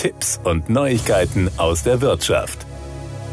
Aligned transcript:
Tipps 0.00 0.40
und 0.44 0.70
Neuigkeiten 0.70 1.50
aus 1.58 1.82
der 1.82 2.00
Wirtschaft. 2.00 2.64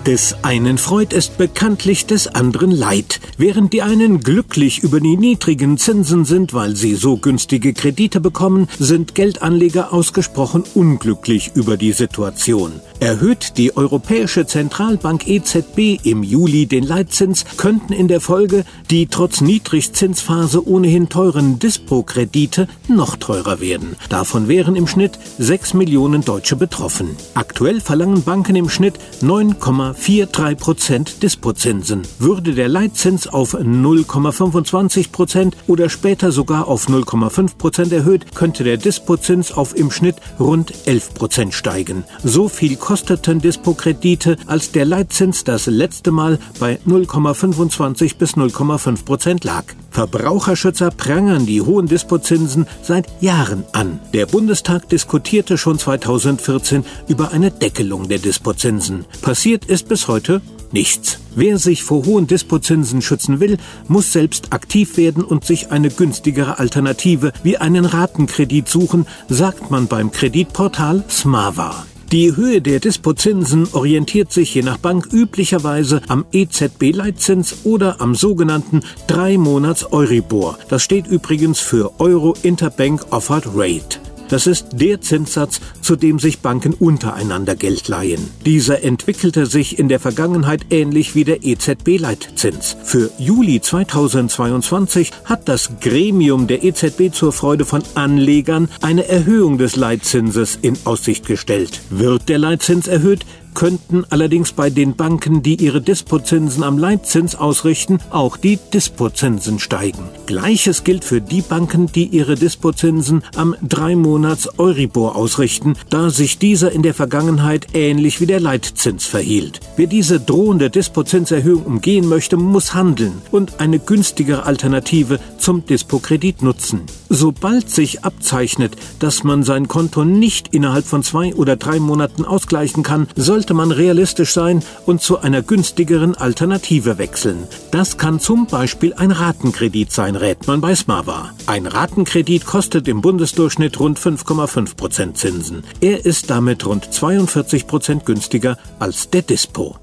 Des 0.05 0.35
einen 0.41 0.77
Freud 0.77 1.15
ist 1.15 1.37
bekanntlich 1.37 2.05
des 2.07 2.27
anderen 2.27 2.71
Leid. 2.71 3.21
Während 3.37 3.71
die 3.71 3.83
einen 3.83 4.19
glücklich 4.19 4.79
über 4.79 4.99
die 4.99 5.15
niedrigen 5.15 5.77
Zinsen 5.77 6.25
sind, 6.25 6.53
weil 6.53 6.75
sie 6.75 6.95
so 6.95 7.15
günstige 7.15 7.73
Kredite 7.73 8.19
bekommen, 8.19 8.67
sind 8.79 9.15
Geldanleger 9.15 9.93
ausgesprochen 9.93 10.65
unglücklich 10.75 11.51
über 11.55 11.77
die 11.77 11.93
Situation. 11.93 12.81
Erhöht 12.99 13.57
die 13.57 13.77
Europäische 13.77 14.47
Zentralbank 14.47 15.27
EZB 15.27 16.03
im 16.03 16.23
Juli 16.23 16.65
den 16.65 16.83
Leitzins, 16.83 17.45
könnten 17.55 17.93
in 17.93 18.07
der 18.07 18.21
Folge 18.21 18.65
die 18.89 19.05
trotz 19.05 19.39
Niedrigzinsphase 19.39 20.67
ohnehin 20.67 21.07
teuren 21.07 21.59
Dispo-Kredite 21.59 22.67
noch 22.87 23.15
teurer 23.17 23.59
werden. 23.59 23.95
Davon 24.09 24.47
wären 24.47 24.75
im 24.75 24.87
Schnitt 24.87 25.19
6 25.37 25.75
Millionen 25.75 26.23
Deutsche 26.23 26.55
betroffen. 26.55 27.15
Aktuell 27.35 27.81
verlangen 27.81 28.23
Banken 28.23 28.55
im 28.55 28.67
Schnitt 28.67 28.95
9,43 29.21 30.55
Prozent 30.55 31.21
Dispozinsen. 31.21 32.01
Würde 32.17 32.53
der 32.53 32.67
Leitzins 32.67 33.27
auf 33.27 33.53
0,25 33.53 35.11
Prozent 35.11 35.55
oder 35.67 35.89
später 35.89 36.31
sogar 36.31 36.67
auf 36.67 36.87
0,5 36.87 37.57
Prozent 37.57 37.93
erhöht, 37.93 38.33
könnte 38.33 38.63
der 38.63 38.77
Dispozins 38.77 39.51
auf 39.51 39.77
im 39.77 39.91
Schnitt 39.91 40.15
rund 40.39 40.73
11 40.87 41.13
Prozent 41.13 41.53
steigen. 41.53 42.03
So 42.23 42.49
viel 42.49 42.75
kosteten 42.87 43.41
Dispo-Kredite, 43.41 44.37
als 44.45 44.71
der 44.71 44.85
Leitzins 44.85 45.43
das 45.43 45.65
letzte 45.65 46.11
Mal 46.11 46.39
bei 46.57 46.79
0,25 46.87 48.15
bis 48.17 48.35
0,5 48.35 49.03
Prozent 49.03 49.43
lag. 49.43 49.65
Verbraucherschützer 49.91 50.91
prangern 50.91 51.45
die 51.45 51.59
hohen 51.59 51.87
Dispozinsen 51.87 52.65
seit 52.81 53.07
Jahren 53.21 53.65
an. 53.73 53.99
Der 54.13 54.25
Bundestag 54.25 54.87
diskutierte 54.87 55.57
schon 55.57 55.77
2014 55.77 56.85
über 57.09 57.33
eine 57.33 57.51
Deckelung 57.51 58.07
der 58.07 58.19
Dispozinsen. 58.19 59.03
Passiert 59.21 59.65
ist 59.65 59.89
bis 59.89 60.07
heute 60.07 60.41
nichts. 60.71 61.19
Wer 61.35 61.57
sich 61.57 61.83
vor 61.83 62.05
hohen 62.05 62.27
Dispozinsen 62.27 63.01
schützen 63.01 63.41
will, 63.41 63.57
muss 63.89 64.13
selbst 64.13 64.53
aktiv 64.53 64.95
werden 64.95 65.25
und 65.25 65.43
sich 65.43 65.71
eine 65.71 65.89
günstigere 65.89 66.57
Alternative 66.57 67.33
wie 67.43 67.57
einen 67.57 67.83
Ratenkredit 67.83 68.69
suchen, 68.69 69.07
sagt 69.27 69.71
man 69.71 69.87
beim 69.87 70.13
Kreditportal 70.13 71.03
Smava. 71.09 71.85
Die 72.13 72.37
Höhe 72.37 72.61
der 72.61 72.79
Dispozinsen 72.79 73.67
orientiert 73.73 74.31
sich 74.31 74.55
je 74.55 74.61
nach 74.61 74.77
Bank 74.77 75.09
üblicherweise 75.11 76.01
am 76.07 76.23
EZB-Leitzins 76.31 77.65
oder 77.65 77.99
am 77.99 78.15
sogenannten 78.15 78.79
3-Monats-Euribor. 79.09 80.57
Das 80.69 80.83
steht 80.83 81.07
übrigens 81.07 81.59
für 81.59 81.99
Euro 81.99 82.33
Interbank 82.43 83.07
Offered 83.11 83.47
Rate. 83.53 84.06
Das 84.29 84.47
ist 84.47 84.67
der 84.73 85.01
Zinssatz, 85.01 85.61
zu 85.81 85.95
dem 85.95 86.19
sich 86.19 86.39
Banken 86.39 86.73
untereinander 86.73 87.55
Geld 87.55 87.87
leihen. 87.87 88.29
Dieser 88.45 88.83
entwickelte 88.83 89.45
sich 89.45 89.79
in 89.79 89.87
der 89.87 89.99
Vergangenheit 89.99 90.65
ähnlich 90.69 91.15
wie 91.15 91.23
der 91.23 91.45
EZB-Leitzins. 91.45 92.75
Für 92.83 93.09
Juli 93.17 93.61
2022 93.61 95.11
hat 95.25 95.47
das 95.47 95.79
Gremium 95.79 96.47
der 96.47 96.63
EZB 96.63 97.13
zur 97.13 97.31
Freude 97.31 97.65
von 97.65 97.83
Anlegern 97.95 98.69
eine 98.81 99.07
Erhöhung 99.07 99.57
des 99.57 99.75
Leitzinses 99.75 100.59
in 100.61 100.77
Aussicht 100.83 101.25
gestellt. 101.25 101.81
Wird 101.89 102.29
der 102.29 102.39
Leitzins 102.39 102.87
erhöht, 102.87 103.25
könnten 103.57 104.05
allerdings 104.11 104.51
bei 104.51 104.69
den 104.69 104.95
Banken, 104.95 105.41
die 105.41 105.55
ihre 105.55 105.81
Dispozinsen 105.81 106.61
am 106.61 106.77
Leitzins 106.77 107.33
ausrichten, 107.33 107.97
auch 108.11 108.37
die 108.37 108.59
Dispozinsen 108.71 109.57
steigen. 109.57 110.03
Gleiches 110.27 110.83
gilt 110.83 111.03
für 111.03 111.21
die 111.21 111.41
Banken, 111.41 111.87
die 111.87 112.05
ihre 112.05 112.35
Dispozinsen 112.35 113.23
am 113.35 113.55
3-Monats-Euribor 113.67 115.15
ausrichten, 115.15 115.73
da 115.89 116.11
sich 116.11 116.37
dieser 116.37 116.71
in 116.71 116.83
der 116.83 116.93
Vergangenheit 116.93 117.65
ähnlich 117.73 118.21
wie 118.21 118.27
der 118.27 118.39
Leitzins 118.39 119.07
verhielt. 119.07 119.59
Wer 119.75 119.87
diese 119.87 120.19
drohende 120.19 120.69
Dispozinserhöhung 120.69 121.63
umgehen 121.63 122.07
möchte, 122.07 122.37
muss 122.37 122.75
handeln 122.75 123.23
und 123.31 123.59
eine 123.59 123.79
günstigere 123.79 124.45
Alternative 124.45 125.19
zum 125.47 125.65
Dispokredit 125.65 126.41
nutzen. 126.41 126.81
Sobald 127.07 127.69
sich 127.69 128.03
abzeichnet, 128.03 128.75
dass 128.99 129.23
man 129.23 129.43
sein 129.43 129.69
Konto 129.69 130.03
nicht 130.03 130.53
innerhalb 130.53 130.83
von 130.83 131.03
zwei 131.03 131.33
oder 131.35 131.55
drei 131.55 131.79
Monaten 131.79 132.25
ausgleichen 132.25 132.83
kann, 132.83 133.07
sollte 133.15 133.53
man 133.53 133.71
realistisch 133.71 134.33
sein 134.33 134.61
und 134.85 135.01
zu 135.01 135.19
einer 135.19 135.41
günstigeren 135.41 136.15
Alternative 136.15 136.97
wechseln. 136.97 137.47
Das 137.71 137.97
kann 137.97 138.19
zum 138.19 138.47
Beispiel 138.47 138.93
ein 138.95 139.11
Ratenkredit 139.11 139.89
sein, 139.89 140.17
rät 140.17 140.47
man 140.47 140.59
bei 140.59 140.75
Smava. 140.75 141.31
Ein 141.45 141.65
Ratenkredit 141.65 142.45
kostet 142.45 142.89
im 142.89 142.99
Bundesdurchschnitt 142.99 143.79
rund 143.79 143.97
5,5 143.97 144.75
Prozent 144.75 145.17
Zinsen. 145.17 145.63
Er 145.79 146.05
ist 146.05 146.29
damit 146.29 146.65
rund 146.65 146.93
42 146.93 147.67
Prozent 147.67 148.05
günstiger 148.05 148.57
als 148.79 149.11
der 149.11 149.21
Dispo. 149.21 149.77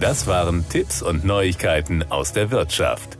Das 0.00 0.28
waren 0.28 0.68
Tipps 0.68 1.02
und 1.02 1.24
Neuigkeiten 1.24 2.04
aus 2.08 2.32
der 2.32 2.52
Wirtschaft. 2.52 3.17